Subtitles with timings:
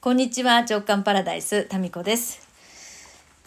[0.00, 2.46] こんにちは、直感パラダイス、タミコです。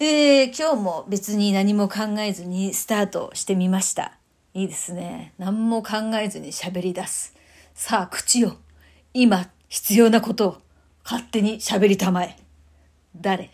[0.02, 4.18] えー、今日も別に何も考えずにスタートしてみました。
[4.54, 5.32] いいですね。
[5.38, 5.92] 何も考
[6.22, 7.38] えずに喋り出す。
[7.74, 8.58] さあ、口を、
[9.14, 10.62] 今必要なことを
[11.06, 12.36] 勝手に喋りたまえ。
[13.16, 13.50] 誰？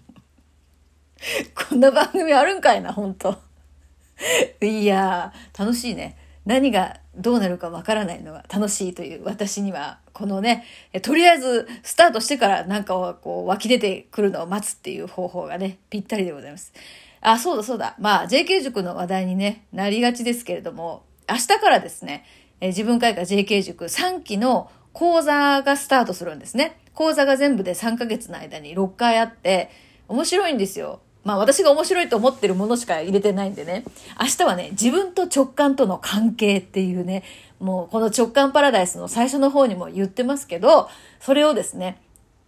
[1.68, 3.38] こんな番組あるんかいな、ほんと。
[4.62, 6.16] いやー、楽しいね。
[6.46, 10.64] 何がどうなるかわからないのが楽しいという私には、このね、
[11.02, 16.72] とりあえずスタートしてからなんかをこう湧き出てくるのを待つっていう方法がね、ぴったりでございます。
[17.20, 17.96] あ、そうだそうだ。
[17.98, 22.24] まあ、JK 塾の話題にね、なりがちですけれども、明日からですね、
[22.60, 26.78] え自分会館 JK 塾3期の講座がスタートするんですね。
[26.92, 29.70] 講座が全部で3ヶ月の間に6回あって、
[30.08, 31.00] 面白いんですよ。
[31.24, 33.84] まあ私が面白いと思ってるものしか入れてないんでね。
[34.20, 37.24] 明日はね、自分と直感との関係っていうね、
[37.58, 40.88] もうこの直感パラダイスの最初の方にも言ってますけど、
[41.20, 42.00] それをですね、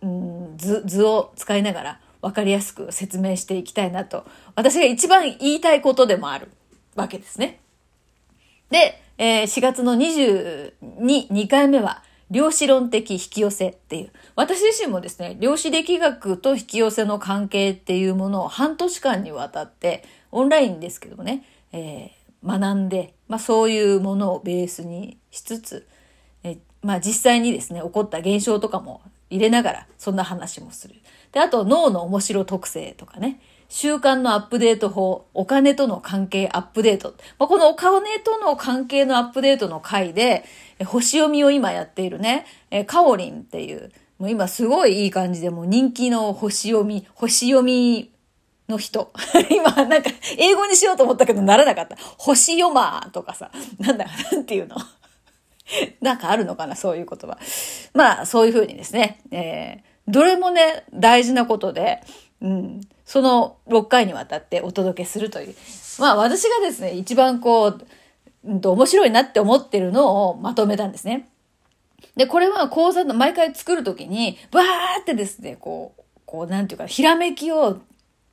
[0.02, 6.50] うん図、図を使いながら分かりやすく説明していきたいなと、私が一番言いたいことでもある
[6.94, 7.60] わけですね。
[8.70, 10.72] で、えー、4月の22、
[11.28, 14.10] 2回目は、量子論的引き寄せっていう。
[14.34, 25.86] 私自身もですね、量子力学と引き寄せの関係っていうものを半年間にわたって、オンラインですけどもね、えー、学んで、まあそういうものをベースにしつつ、
[26.42, 30.96] え、まあ実際にですね、起こった現象とかも入れながら、そんな話もする。
[31.32, 37.14] で、あと脳の面白特性とかね、習慣のアップデート法、お金との関係アップデート。
[37.38, 40.44] まあ、このお金との関係のアップデートの回で、
[40.84, 42.46] 星読みを今やっているね、
[42.86, 48.10] カオリンっていう、もう今すごいいい感じでもう人気の星読み、星読み
[48.68, 49.12] の人。
[49.50, 51.96] 今なんか英語にしようと思ったけどならなかった。
[52.18, 54.76] 星読まーとかさ、なんだ、なんていうの？
[56.00, 57.38] なんかあるのかな、そういう言葉。
[57.94, 62.02] まあ、そういうふうにですね、えー、どれもね、大事なことで、
[62.40, 65.54] うん、その6回にわたってお届けするという。
[65.98, 67.86] まあ私がですね、一番こう、
[68.44, 71.28] うんと面白いなって思ってるのをまとめたんですね。
[72.16, 74.64] で、これは講座の毎回作るときに、バー
[75.02, 77.78] ってですね、こう、こう、なんていうか、ひらめきを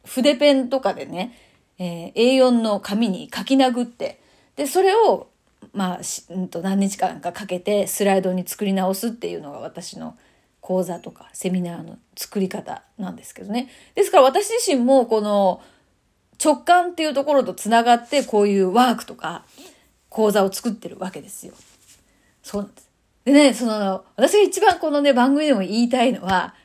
[0.05, 1.37] 筆ペンとかでね、
[1.79, 4.21] えー、A4 の紙に書き殴って、
[4.55, 5.27] で、それを、
[5.73, 5.99] まあ、
[6.29, 10.15] うんと何日間かかけてスライドに作り直すっていうのが私の
[10.63, 13.69] 講座とかセミナーの作り方なんですけどね。
[13.95, 15.61] ですから私自身もこの
[16.43, 19.43] 直感っていうところとつながってこういうワークとか
[20.07, 21.53] 講座を作ってるわけですよ。
[22.41, 22.89] そうなんです。
[23.25, 26.55] でね、その、私が一番このね、番組でも言いたいのは、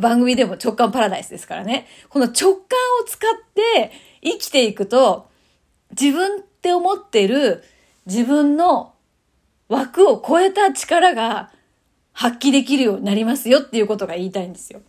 [0.00, 1.88] 番組でも直感パラダイスですからね。
[2.08, 2.58] この直感
[3.02, 3.90] を使って
[4.22, 5.28] 生きていくと、
[6.00, 7.64] 自分って思ってる
[8.06, 8.94] 自分の
[9.68, 11.50] 枠を超えた力が
[12.18, 14.80] 発揮できるようになりますよっていうことが言いたいんですよ。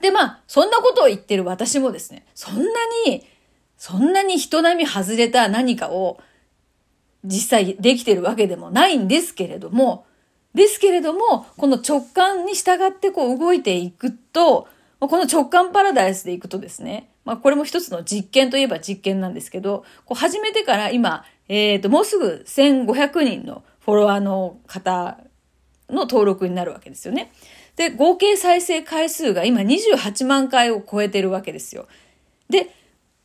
[0.00, 2.62] で、まあ、そんなことを言ってる私もですね、そんな
[3.04, 3.26] に、
[3.76, 6.20] そんなに人並み外れた何かを
[7.24, 10.06] 実際できてるわけでもないんですけれども、
[10.54, 14.68] ですけれども、この直感に従ってこう動いていくと、
[15.00, 25.18] この直感パラダイスでいくとですね、まあこれも一つの実験といえば実験なんですけど、こう始めてから今、えっ、ー、と、もうすぐ1500人のフォロワーの方
[25.90, 27.32] の登録になるわけですよね。
[27.76, 31.86] で、合計再生回数が今28万回を超えてるわけですよ。
[32.50, 32.74] で、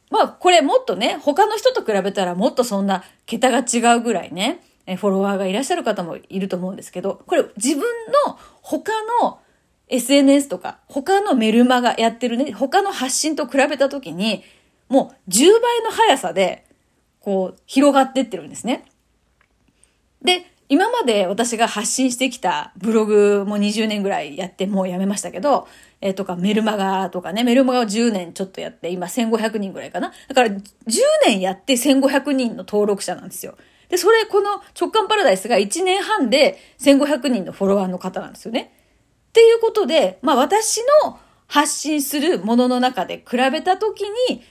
[0.09, 7.83] まあこれもっとね、他の人と比べたらもっとそんな桁が違うぐらいね、フォロワーがいらっしゃる方もいると思うんですけど、これ自分
[8.27, 8.91] の他
[9.21, 9.39] の
[9.87, 14.43] SNS とか、他のメルマがやってるね、他の発信と比べたときに、
[14.89, 16.65] もう10倍の速さで、
[17.19, 18.85] こう、広がってってるんですね。
[20.21, 25.67] で、今まで私が発信してきたブログも20年ぐらいやってもうやめましたけど、
[26.01, 30.11] えー、とかメルマガとかね、メルマガを10年ちょっとやって、今1500人ぐらいかな。
[30.27, 30.61] だから10
[31.27, 33.55] 年やって1500人の登録者なんですよ。
[33.89, 38.73] で、それ、この直感パラダイスが1年半で1500人のフォロワーの方なんですよね。
[39.29, 44.41] っていうことで、まあ私の発信するものの中で比べたときに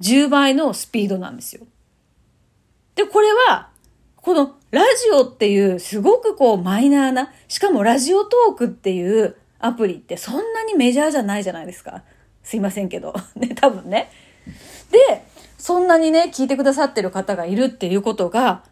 [0.00, 1.64] 10倍のスピードなんですよ。
[2.96, 3.69] で、これは
[4.22, 12.02] このラジオっていうすごくこうマイナーな、しかもラジオトークっていうアプリってそんなにメジャーじゃないじゃないですか。
[12.42, 13.14] すいませんけど。
[13.36, 14.10] ね、多分ね。
[14.90, 15.24] で、
[15.58, 18.64] そんなにね、聞いてくださってる方がいるっていうことが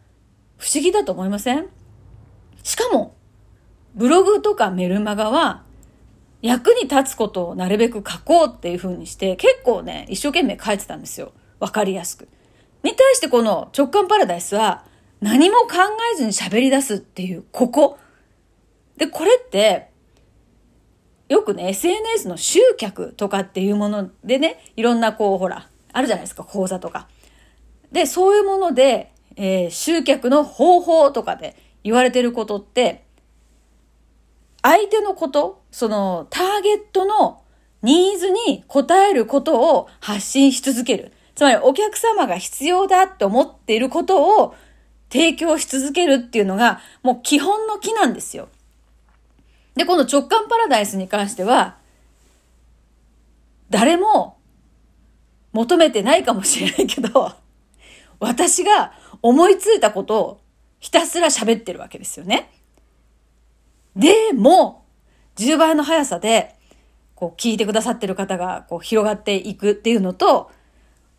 [0.56, 1.66] 不思議だと思いません？
[2.62, 3.14] しかも、
[3.94, 5.62] ブログとかメルマガは
[6.42, 11.32] 役に立つことをなるべく書こうっていう風にして結構ね、一生懸命書いてたんですよ。
[11.58, 12.28] わかりやすく。
[12.82, 14.84] に対してこの直感パラダイスは
[15.20, 15.68] 何も考
[16.14, 17.98] えずに喋り出すっていう、ここ。
[18.96, 19.90] で、これって、
[21.28, 27.08] よくね、SNS の集客とかっていうものでね、いろんなこう、ほら、あるじゃないですか、講座とか。
[27.92, 33.04] で、そういうもので、えー、集客の方法とかで言われてることって、
[34.62, 37.42] 相手のこと、そのターゲットの
[37.82, 41.12] ニーズに応えることを発信し続ける。
[41.34, 44.54] つまりお客様が必要だって思っていることを
[45.10, 48.48] 提供し続けるっていうのがもう基本の木なんですよ。
[49.74, 51.76] で、この直感パラダイスに関しては、
[53.70, 54.38] 誰も
[55.52, 57.32] 求めてないかもしれないけど、
[58.18, 60.40] 私が思いついたことを
[60.80, 62.50] ひたすら喋ってるわけですよね。
[63.94, 64.84] でも、
[65.36, 66.56] 10倍の速さで、
[67.14, 70.50] こう聞いてくださってる方がこう広がっていくっていうのと、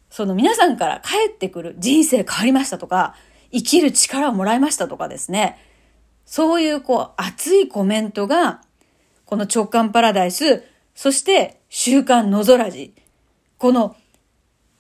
[0.10, 3.16] その皆さんから帰ってくる人生変わりましたとか、
[3.52, 5.58] 生きる力をもらいましたとかですね。
[6.26, 8.62] そういうこう熱いコメントが、
[9.26, 10.64] この直感パラダイス、
[10.96, 12.94] そして週刊のぞらじ。
[13.58, 13.96] この、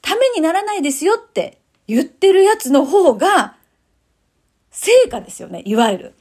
[0.02, 3.58] ためにならないですよって言ってるやつの方が、
[4.72, 6.14] 成果ですよね、いわゆる。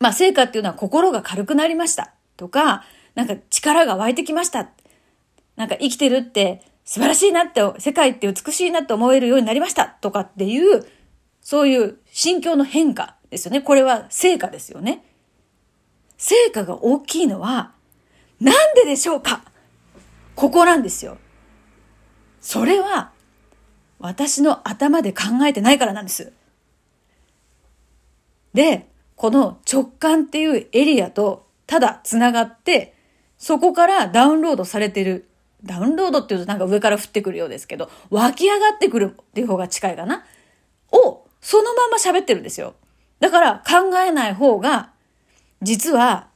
[0.00, 2.84] まあ、成果っていうのは心が軽くなりましたとか、
[3.14, 4.70] なんか力が湧いてきました。
[5.56, 10.86] なんか生きてるって素晴らしいなって、世界って美しいなって思えるようになりましたとかっていう、
[11.48, 13.62] そういう心境の変化ですよね。
[13.62, 15.02] これは成果ですよね。
[16.18, 17.72] 成果が大きいのは、
[18.38, 19.44] なんででしょうか？
[20.36, 21.16] ここなんですよ。
[22.42, 23.12] それは、
[23.98, 26.34] 私の頭で考えてないからなんです。
[28.52, 32.94] で、この直感っていうエリアとただ繋がって、
[33.38, 35.30] そこからダウンロードされてる
[35.64, 40.26] ダウンロードっていうとなんか上から降ってくるようですけど、湧き上がってくるっていう方が近いかな？
[40.92, 42.74] を、そのまま喋ってるんですよ。
[43.20, 44.90] だから考えない方が、
[45.62, 46.28] 実は、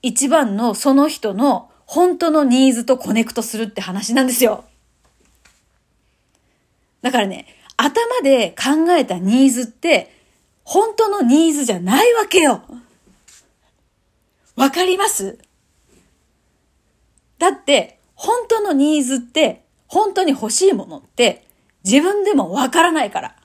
[0.00, 4.64] 一番のその人の本当のニーズとコネクトするって話なんですよ。
[7.02, 10.14] だからね、頭で考えたニーズって、
[10.62, 12.62] 本当のニーズじゃないわけよ。
[14.54, 15.38] わかります？
[17.38, 21.46] だって、本当のニーズって、本当に欲しいものって、
[21.84, 23.36] 自分でもわからないから。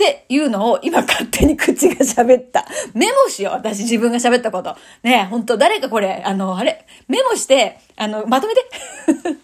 [0.00, 2.64] っていうのを今勝手に口が喋った。
[2.94, 4.74] メモしよう、私自分が喋ったこと。
[5.02, 8.62] ねえ、ほんと誰かこれ、あの、あれ、メモして、あの、まとめて。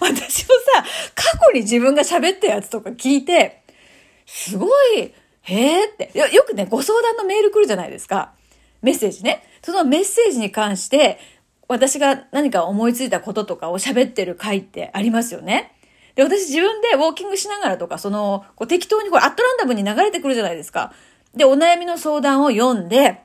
[0.00, 0.84] 私もさ、
[1.14, 3.62] 過去に自分が喋ったやつとか聞いて、
[4.26, 5.12] すごい、へ
[5.42, 6.26] えってよ。
[6.26, 8.32] よくね、ご相談のメール来るじゃないですか。
[8.82, 9.44] メッセージね。
[9.62, 11.20] そのメッセージに関して、
[11.68, 15.72] 私が何か思いついたこととかを喋ってる回ってありますよね。
[16.20, 20.92] で、私自分でウォーキングしながらとか、その、こう適当にこれアットランダムに流れてくるじゃないですか。
[21.34, 23.22] で、お悩みの相談を読んで、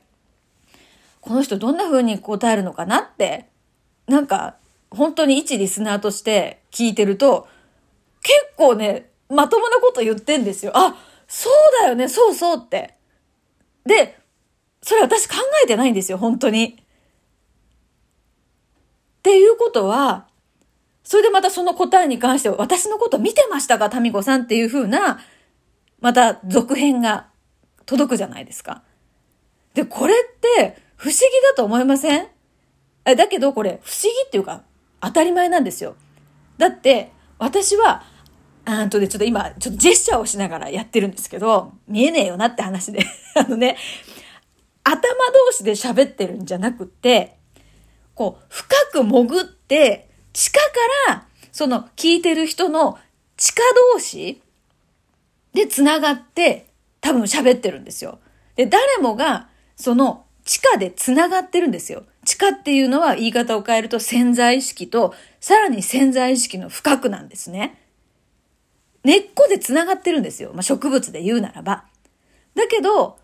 [1.19, 3.49] この人どんな風に答えるのかなって、
[4.07, 4.55] なんか、
[4.91, 7.49] 本当に一リスナーとして聞いてると、
[8.21, 10.71] 結構ね、まともなこと言ってんですよ。
[10.73, 10.95] あ、
[11.27, 12.95] そうだよね、そうそうって。
[13.85, 14.17] で、
[14.81, 16.77] それ私考えてないんですよ、本当に。
[19.19, 20.27] っていうことは、
[21.05, 25.19] それでまたその答えに関しては、私のこと見てましたかタミコさんっていう風な、
[26.01, 27.27] また続編が
[27.85, 28.83] 届くじゃないですか。
[29.75, 30.17] で、これっ
[30.57, 31.19] て不思議
[31.49, 32.27] だと思いません？
[33.05, 34.63] えだけどこれ不思議っていうか
[34.99, 35.95] 当たり前なんですよ。
[36.57, 38.03] だって私は、
[38.65, 43.05] あとでちょっと今ちょっとジェスチャーをしながらやってるんですけど、見えねえよなって話で。
[43.37, 43.77] あのね、
[44.83, 44.97] 頭
[45.47, 47.37] 同士で喋ってるんじゃなくて、
[48.15, 50.04] こう、深く潜って、
[50.35, 50.59] 地下
[51.07, 52.99] から、その聞いてる人の
[53.37, 53.61] 地下
[53.93, 54.41] 同士
[55.53, 56.67] で繋がって
[56.99, 58.19] 多分喋ってるんですよ。
[58.57, 62.03] で、誰もがその地下で繋がってるんですよ。
[62.25, 67.81] 地下っていうのは言い方を変えると潜在意識とさらに潜在意識の深くなんですね。
[69.05, 70.51] 根っこで繋がってるんですよ。
[70.53, 71.85] まあ、植物で言うならば。
[72.55, 73.19] だけど、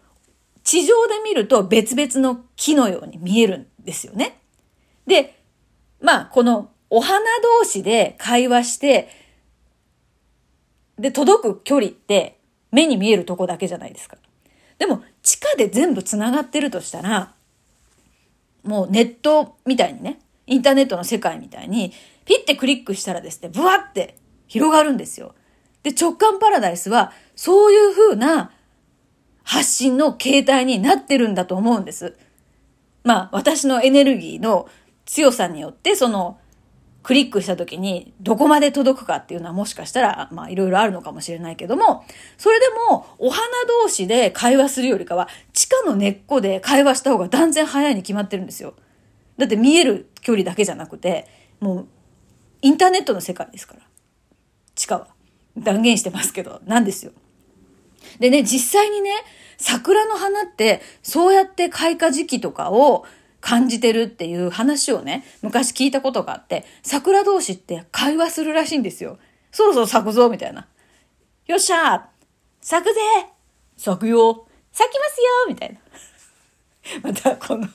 [0.64, 4.40] 地上で見ると別々の木のように見えるんですよね。
[5.06, 5.38] で、
[6.00, 9.08] まあ、このお花同士で会話して、
[11.00, 12.38] で、届く距離って
[12.70, 14.18] 目に見えるとこだけじゃないですか。
[14.78, 17.34] でも、地下で全部繋がってるとしたら、
[18.64, 21.94] もうネットみたいにね、インターネットの世界みたいに、
[22.26, 24.18] ピッてクリックしたらですね、ブワって
[24.48, 25.34] 広がるんですよ。
[25.84, 28.52] で、直感パラダイスは、そういう風な
[29.44, 32.18] 発信の形態になってるんだと思うんです。
[33.06, 34.68] まあ、私のエネルギーの
[35.06, 36.41] 強さによって、その、
[37.04, 42.06] クリックした時にどこまで届くかっていうのはもしかしたら、まあいろいろあるのかもしれないけども、
[42.38, 43.44] それでもお花
[43.84, 48.76] 同士で会話するよりかは、地下の根っこで会話した方が断然早いに決まってるんですよ。
[49.38, 51.28] だって見える距離だけじゃなくて、
[51.60, 51.88] もう
[52.62, 53.82] インターネットの世界ですから。
[54.76, 55.08] 地下は。
[55.58, 57.12] 断言してますけど、なんですよ。
[58.20, 59.12] でね、実際にね、
[59.58, 63.06] 桜の花ってそうやって開花時期とかを
[63.42, 69.18] 感じてるっていう話をね、昔聞いたことがあって、桜同士って会話するらしいんですよ。
[69.52, 70.68] そろそろ咲くぞみたいな。
[71.48, 72.08] よっしゃ
[72.62, 73.02] 咲くぜ
[73.76, 75.80] 咲くよ咲きますよみたいな。
[77.04, 77.68] また、この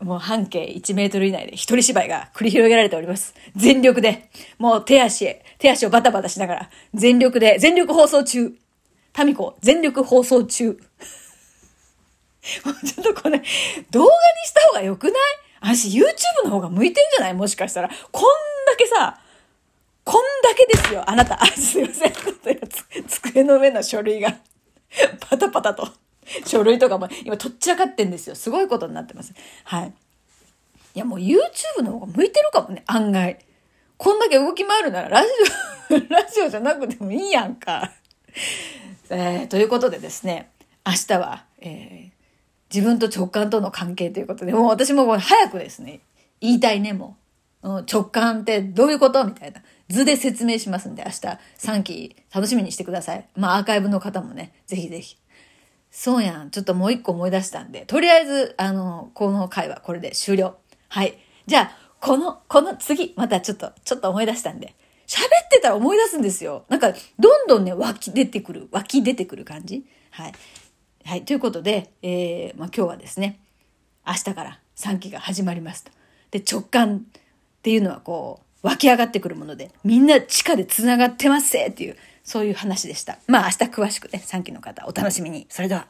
[0.00, 3.34] もう半径1メートル以内で一人芝居が繰り広げられております。
[3.56, 4.28] 全力で、
[4.58, 8.54] もう手足へ、手足をバタバタしながら、全力で、全力放送中。
[9.12, 10.78] タミコ、全力放送中。
[12.64, 13.42] もうちょっとこれ、
[13.90, 14.12] 動画に
[14.46, 15.14] した方が良くない？
[15.60, 16.04] 私 YouTube
[16.44, 17.34] の方が向いてんじゃない？
[17.34, 17.88] もしかしたら。
[18.12, 18.22] こん
[18.66, 19.18] だけさ、
[20.04, 21.08] こんだけですよ。
[21.08, 21.42] あなた。
[21.42, 22.12] あ、すいません。
[23.08, 24.36] 机の上の書類が
[25.20, 25.88] パタパタと。
[26.46, 28.34] 書類とかも今とっちらかってんですよ。
[28.34, 29.34] すごいことになってます。
[29.64, 29.92] はい。
[30.94, 33.38] いやもう YouTube の方が向いてるかもね、案外。
[33.96, 35.28] こんだけ動き回るならラジ
[35.90, 37.92] オ ラジオじゃなくてもいいやんか。
[39.10, 40.50] えー、ということでですね、
[40.86, 41.44] 明日は、
[42.74, 46.00] 自分と直感との関係ということで、もう私も早くですね、
[46.40, 47.16] 言いたいね、も
[47.62, 47.84] う。
[47.90, 49.62] 直感ってどういうことみたいな。
[49.88, 53.28] 図で説明しますんで、明日3期楽しみにしてください。
[53.36, 55.16] まあアーカイブの方もね、ぜひぜひ。
[55.90, 56.50] そうやん。
[56.50, 60.56] ちょっともう一個思い出したんで、とりあえず、あの、この回はこれで終了。
[60.88, 61.16] はい。
[61.46, 64.74] じゃあ、この、この次、またちょっと、ちょっと思い出したんで、
[65.06, 66.64] 喋ってたら思い出すんですよ。
[66.68, 69.84] なんか、どんどんね、湧き出てくる、湧き出てくる感じ。
[70.10, 70.32] はい。
[71.04, 71.24] はい。
[71.24, 73.38] ということで、えー、まあ、今日はですね、
[74.06, 75.92] 明日から3期が始まりますと。
[76.30, 77.00] で、直感っ
[77.62, 83.18] ていうのはこう、湧き上がってくるもので、みんな地下で繋がってますっていう、そういう話でした。
[83.26, 85.46] まあ明日詳しくね、3期の方お楽しみに。
[85.50, 85.86] それでは。